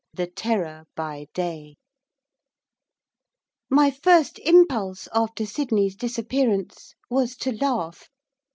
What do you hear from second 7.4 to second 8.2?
laugh.